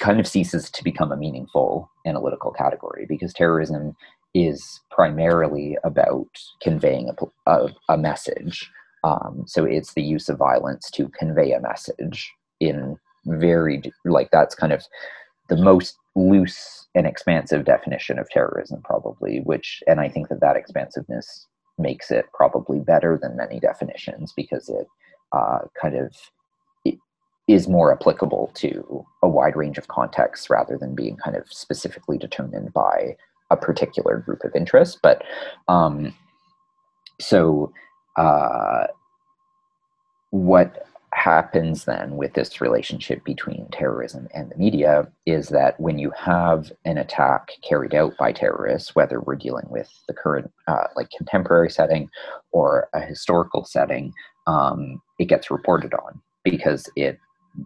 [0.00, 3.96] kind of ceases to become a meaningful analytical category because terrorism
[4.34, 6.28] is primarily about
[6.62, 8.70] conveying a, a, a message.
[9.04, 14.54] Um, so it's the use of violence to convey a message in very, like, that's
[14.54, 14.84] kind of
[15.48, 20.56] the most loose and expansive definition of terrorism, probably, which, and I think that that
[20.56, 21.46] expansiveness
[21.78, 24.86] makes it probably better than many definitions because it
[25.32, 26.14] uh, kind of
[27.46, 32.16] is more applicable to a wide range of contexts rather than being kind of specifically
[32.16, 33.16] determined by
[33.54, 34.98] a particular group of interest.
[35.02, 35.22] But
[35.68, 36.14] um,
[37.20, 37.72] so
[38.16, 38.86] uh,
[40.30, 46.10] what happens then with this relationship between terrorism and the media is that when you
[46.10, 51.08] have an attack carried out by terrorists, whether we're dealing with the current, uh, like
[51.16, 52.08] contemporary setting
[52.50, 54.12] or a historical setting,
[54.48, 57.18] um, it gets reported on because it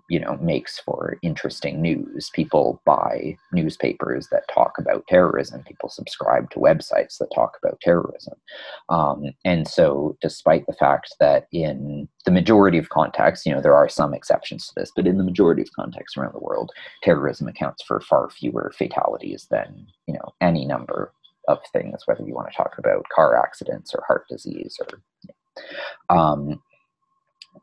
[0.09, 2.31] you know makes for interesting news.
[2.35, 5.63] People buy newspapers that talk about terrorism.
[5.65, 8.35] People subscribe to websites that talk about terrorism.
[8.89, 13.75] Um, and so despite the fact that in the majority of contexts you know there
[13.75, 16.71] are some exceptions to this but in the majority of contexts around the world
[17.03, 21.13] terrorism accounts for far fewer fatalities than you know any number
[21.49, 25.01] of things whether you want to talk about car accidents or heart disease or
[26.11, 26.61] um,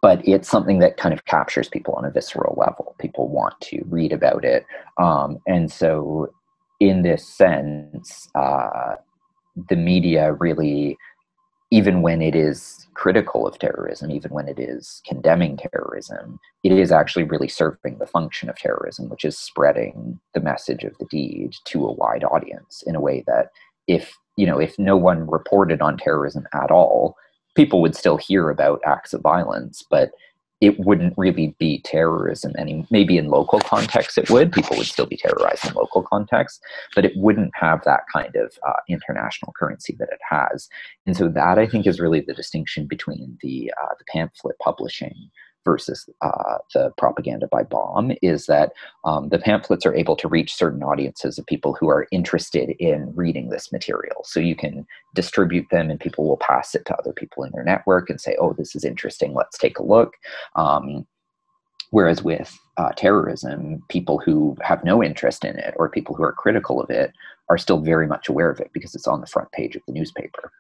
[0.02, 2.96] but it's something that kind of captures people on a visceral level.
[3.00, 4.66] People want to read about it.
[4.98, 6.34] Um, and so,
[6.80, 8.96] in this sense, uh,
[9.70, 10.98] the media really,
[11.72, 16.92] even when it is critical of terrorism, even when it is condemning terrorism, it is
[16.92, 21.54] actually really serving the function of terrorism, which is spreading the message of the deed
[21.66, 23.48] to a wide audience in a way that
[23.88, 27.16] if you know if no one reported on terrorism at all
[27.56, 30.12] people would still hear about acts of violence, but
[30.62, 35.06] it wouldn't really be terrorism any maybe in local context it would people would still
[35.06, 36.62] be terrorized in local context
[36.96, 40.70] but it wouldn't have that kind of uh, international currency that it has.
[41.06, 45.30] And so that i think is really the distinction between the uh, the pamphlet publishing
[45.66, 48.72] versus uh, the propaganda by bomb is that
[49.04, 53.14] um, the pamphlets are able to reach certain audiences of people who are interested in
[53.16, 54.24] reading this material.
[54.24, 57.64] So you can distribute them and people will pass it to other people in their
[57.64, 60.14] network and say, oh, this is interesting, let's take a look.
[60.56, 61.06] Um,
[61.90, 66.34] whereas with uh, terrorism, people who have no interest in it or people who are
[66.34, 67.12] critical of it
[67.50, 69.94] are still very much aware of it because it's on the front page of the
[69.94, 70.52] newspaper.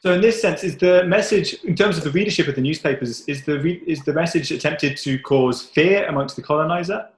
[0.00, 3.22] So, in this sense, is the message, in terms of the readership of the newspapers,
[3.22, 7.08] is the re- is the message attempted to cause fear amongst the colonizer?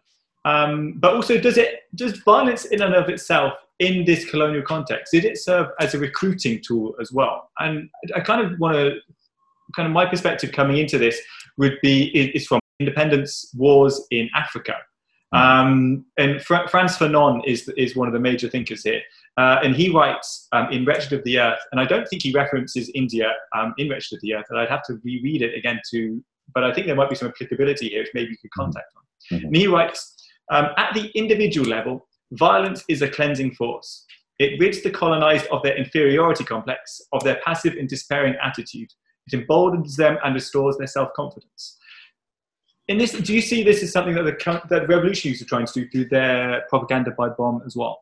[0.47, 5.11] Um, but also, does it does violence in and of itself in this colonial context
[5.11, 7.51] did it serve as a recruiting tool as well?
[7.59, 8.97] And I kind of want to,
[9.77, 11.21] kind of my perspective coming into this
[11.59, 12.05] would be
[12.35, 14.75] is from independence wars in Africa.
[15.33, 19.03] Um, and Fra- Frantz Fanon is is one of the major thinkers here,
[19.37, 22.33] uh, and he writes um, in Wretched of the Earth, and I don't think he
[22.33, 25.81] references India um, in Wretched of the Earth, and I'd have to reread it again
[25.93, 26.23] to,
[26.55, 29.39] but I think there might be some applicability here, which maybe you could contact on.
[29.39, 29.47] Mm-hmm.
[29.47, 30.17] And he writes,
[30.51, 34.05] um, at the individual level, violence is a cleansing force.
[34.39, 38.89] It rids the colonized of their inferiority complex, of their passive and despairing attitude.
[39.27, 41.77] It emboldens them and restores their self-confidence
[42.91, 45.73] in this, do you see this as something that the that revolutionaries are trying to
[45.73, 48.01] do through their propaganda by bomb as well?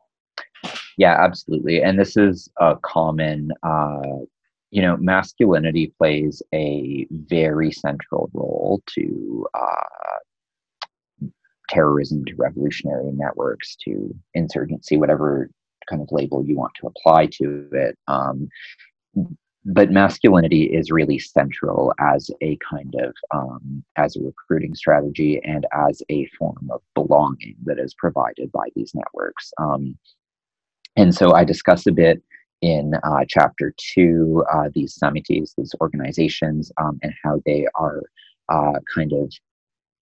[0.99, 1.81] Yeah, absolutely.
[1.81, 4.01] And this is a common, uh,
[4.69, 11.27] you know, masculinity plays a very central role to uh,
[11.69, 15.49] terrorism, to revolutionary networks, to insurgency, whatever
[15.89, 17.97] kind of label you want to apply to it.
[18.09, 18.49] Um,
[19.63, 25.65] but masculinity is really central as a kind of um, as a recruiting strategy and
[25.71, 29.97] as a form of belonging that is provided by these networks um,
[30.99, 32.21] and so i discuss a bit
[32.61, 38.01] in uh, chapter two uh, these samitis these organizations um, and how they are
[38.49, 39.31] uh, kind of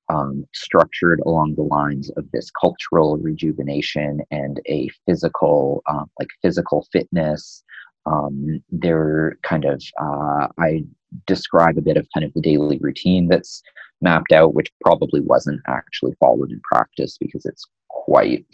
[0.09, 6.87] um, structured along the lines of this cultural rejuvenation and a physical um, like physical
[6.91, 7.63] fitness.
[8.05, 10.83] Um, they're kind of uh, i
[11.25, 13.61] describe a bit of kind of the daily routine that's
[14.01, 18.45] mapped out which probably wasn't actually followed in practice because it's quite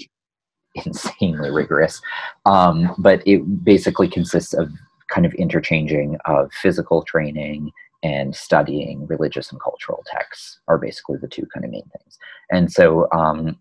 [0.86, 2.01] insanely rigorous
[2.45, 4.71] um, but it basically consists of
[5.09, 7.71] kind of interchanging of physical training
[8.01, 12.17] and studying religious and cultural texts are basically the two kind of main things
[12.51, 13.57] and so um,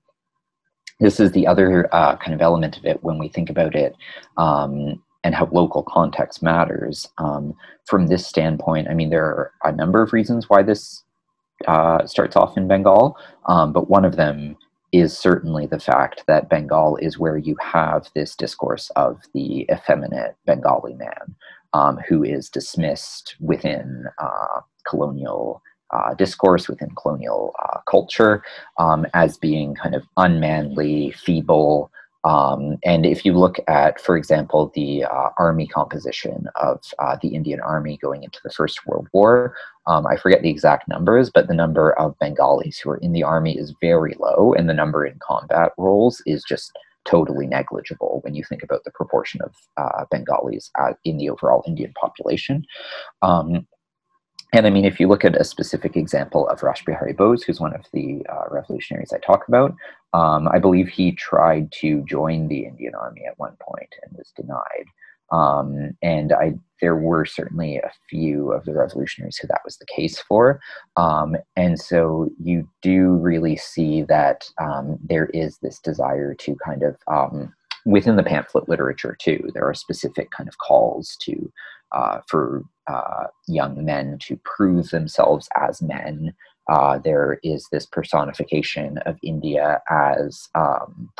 [1.03, 3.97] this is the other uh, kind of element of it when we think about it
[4.37, 7.09] um, and how local context matters.
[7.19, 7.55] Um,
[7.87, 11.03] from this standpoint, I mean, there are a number of reasons why this
[11.67, 14.57] uh, starts off in Bengal, um, but one of them
[14.93, 20.37] is certainly the fact that Bengal is where you have this discourse of the effeminate
[20.47, 21.35] Bengali man
[21.73, 28.43] um, who is dismissed within uh, colonial uh, discourse, within colonial uh, culture,
[28.79, 31.91] um, as being kind of unmanly, feeble,
[32.25, 37.29] um, and if you look at, for example, the uh, army composition of uh, the
[37.29, 39.57] Indian army going into the First World War,
[39.87, 43.25] um, I forget the exact numbers, but the number of Bengalis who are in the
[43.25, 46.73] army is very low, and the number in combat roles is just
[47.05, 50.71] totally negligible when you think about the proportion of uh, Bengalis
[51.05, 52.65] in the overall Indian population.
[53.23, 53.67] Um,
[54.53, 57.61] and I mean, if you look at a specific example of Rash Bihari Bose, who's
[57.61, 59.75] one of the uh, revolutionaries I talk about,
[60.13, 64.31] um, I believe he tried to join the Indian Army at one point and was
[64.37, 64.87] denied.
[65.31, 69.87] Um, and I, there were certainly a few of the revolutionaries who that was the
[69.87, 70.61] case for.
[70.99, 76.83] Um, and so you do really see that um, there is this desire to kind
[76.83, 77.55] of, um,
[77.87, 81.51] within the pamphlet literature too, there are specific kind of calls to
[81.93, 86.35] uh, for uh, young men to prove themselves as men.
[86.71, 91.11] Uh, there is this personification of India as um,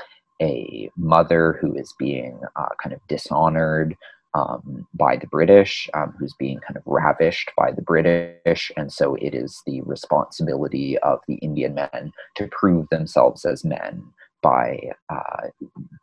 [0.41, 3.97] a mother who is being uh, kind of dishonored
[4.35, 8.73] um, by the British, um, who's being kind of ravished by the British.
[8.77, 14.05] And so it is the responsibility of the Indian men to prove themselves as men
[14.43, 15.49] by uh,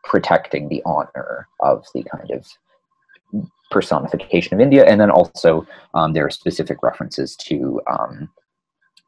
[0.04, 2.46] protecting the honor of the kind of
[3.70, 8.30] personification of India, and then also um, there are specific references to um,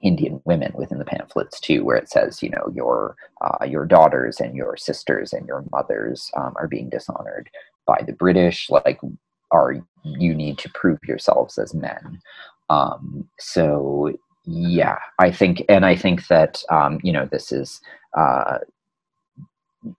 [0.01, 4.39] Indian women within the pamphlets too, where it says, you know, your uh, your daughters
[4.39, 7.49] and your sisters and your mothers um, are being dishonored
[7.86, 8.70] by the British.
[8.70, 8.99] Like,
[9.51, 12.22] are you need to prove yourselves as men?
[12.70, 14.14] Um, so
[14.45, 17.82] yeah, I think, and I think that um, you know this is.
[18.18, 18.59] Uh,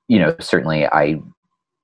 [0.06, 1.20] you know, certainly I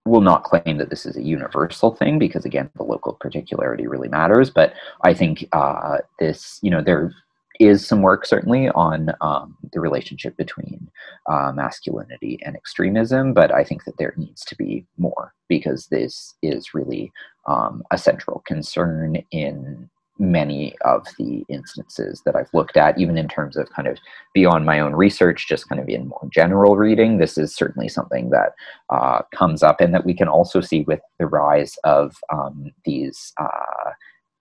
[0.08, 4.08] will not claim that this is a universal thing because again the local particularity really
[4.08, 7.12] matters but i think uh, this you know there
[7.60, 10.88] is some work certainly on um, the relationship between
[11.26, 16.34] uh, masculinity and extremism but i think that there needs to be more because this
[16.42, 17.12] is really
[17.46, 19.88] um, a central concern in
[20.18, 23.98] many of the instances that I've looked at, even in terms of kind of
[24.34, 27.18] beyond my own research, just kind of in more general reading.
[27.18, 28.52] This is certainly something that
[28.90, 33.32] uh, comes up and that we can also see with the rise of um, these.
[33.40, 33.92] Uh,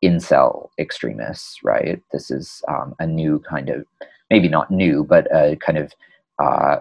[0.04, 2.02] incel extremists, right?
[2.12, 3.86] This is um, a new kind of,
[4.30, 5.92] maybe not new, but a kind of
[6.40, 6.78] uh,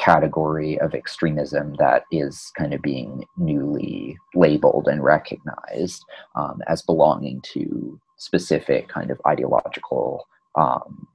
[0.00, 6.04] category of extremism that is kind of being newly labeled and recognized
[6.36, 11.08] um, as belonging to specific kind of ideological um,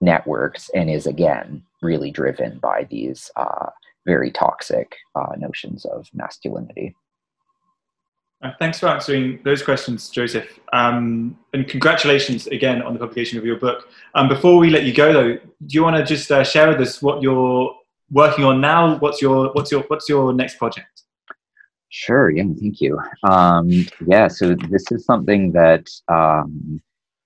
[0.00, 3.66] networks and is again really driven by these uh,
[4.06, 6.96] very toxic uh, notions of masculinity.
[8.40, 10.58] Uh, thanks for answering those questions, Joseph.
[10.72, 13.88] Um, and congratulations again on the publication of your book.
[14.14, 16.80] Um, before we let you go, though, do you want to just uh, share with
[16.80, 17.74] us what you're
[18.10, 18.96] working on now?
[18.98, 21.02] What's your what's your what's your next project?
[21.90, 22.30] Sure.
[22.30, 22.44] Yeah.
[22.60, 23.00] Thank you.
[23.22, 23.70] Um,
[24.06, 24.28] yeah.
[24.28, 26.82] So this is something that um,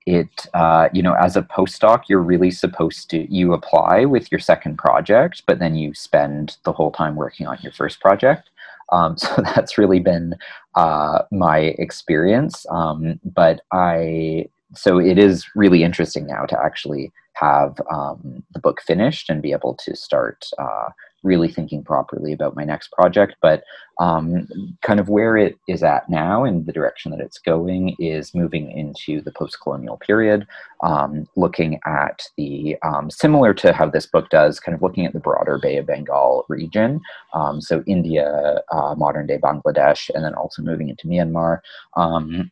[0.07, 4.39] it uh, you know as a postdoc you're really supposed to you apply with your
[4.39, 8.51] second project, but then you spend the whole time working on your first project.
[8.93, 10.35] Um, so that's really been
[10.77, 12.65] uh, my experience.
[12.71, 18.81] Um, but I, so it is really interesting now to actually have um, the book
[18.83, 20.91] finished and be able to start uh,
[21.23, 23.37] really thinking properly about my next project.
[23.41, 23.65] But
[24.01, 24.49] um,
[24.83, 28.71] kind of where it is at now and the direction that it's going is moving
[28.71, 30.47] into the post colonial period,
[30.83, 35.13] um, looking at the um, similar to how this book does, kind of looking at
[35.13, 37.01] the broader Bay of Bengal region.
[37.35, 41.61] Um, so, India, uh, modern day Bangladesh, and then also moving into Myanmar
[41.97, 42.51] um,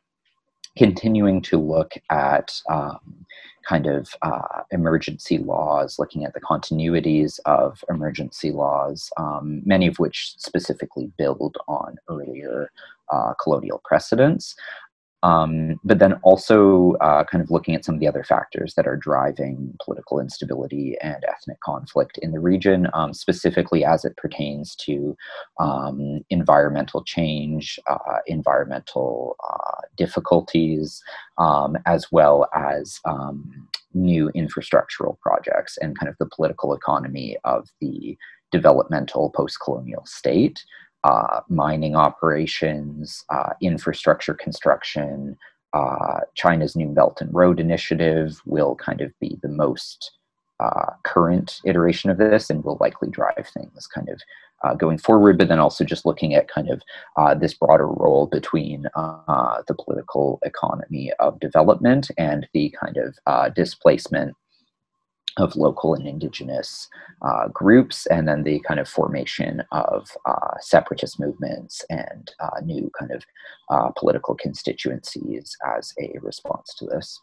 [0.77, 3.27] continuing to look at um,
[3.69, 9.99] kind of uh, emergency laws, looking at the continuities of emergency laws, um, many of
[9.99, 12.71] which specifically build on earlier
[13.11, 14.55] uh, colonial precedents.
[15.23, 18.87] Um, but then also uh, kind of looking at some of the other factors that
[18.87, 24.75] are driving political instability and ethnic conflict in the region, um, specifically as it pertains
[24.77, 25.17] to
[25.59, 31.03] um, environmental change, uh, environmental uh, difficulties,
[31.39, 37.69] um, as well as um, new infrastructural projects and kind of the political economy of
[37.81, 38.17] the
[38.51, 40.65] developmental post colonial state
[41.05, 45.37] uh, mining operations, uh, infrastructure construction.
[45.73, 50.13] Uh, China's New Belt and Road Initiative will kind of be the most
[50.59, 54.21] uh, current iteration of this and will likely drive things kind of
[54.63, 56.83] uh, going forward, but then also just looking at kind of
[57.17, 64.37] uh, this broader role between the political economy of development and the kind of displacement
[65.41, 66.89] of local and indigenous
[67.23, 72.91] uh, groups, and then the kind of formation of uh, separatist movements and uh, new
[72.99, 73.23] kind of
[73.71, 77.21] uh, political constituencies as a response to this.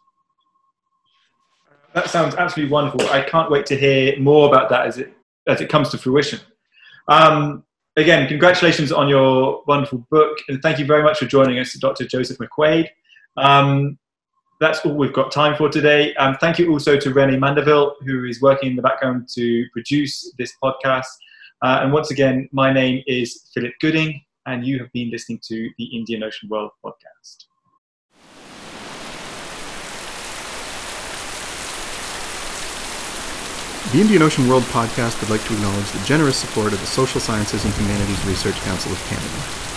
[1.94, 3.00] That sounds absolutely wonderful.
[3.10, 5.14] I can't wait to hear more about that as it
[5.46, 6.40] as it comes to fruition.
[7.08, 7.64] Um,
[7.96, 12.06] again, congratulations on your wonderful book, and thank you very much for joining us, Dr.
[12.06, 12.88] Joseph McQuade.
[13.36, 13.98] Um,
[14.60, 16.14] that's all we've got time for today.
[16.16, 20.32] Um, thank you also to Renee Manderville, who is working in the background to produce
[20.38, 21.06] this podcast.
[21.62, 25.70] Uh, and once again, my name is Philip Gooding, and you have been listening to
[25.78, 27.44] the Indian Ocean World podcast.
[33.92, 37.20] The Indian Ocean World podcast would like to acknowledge the generous support of the Social
[37.20, 39.67] Sciences and Humanities Research Council of Canada.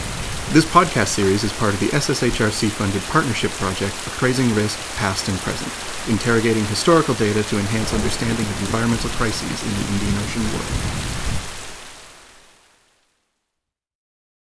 [0.51, 5.37] This podcast series is part of the SSHRC funded partnership project Appraising Risk Past and
[5.39, 5.71] Present,
[6.11, 11.20] interrogating historical data to enhance understanding of environmental crises in the Indian Ocean world.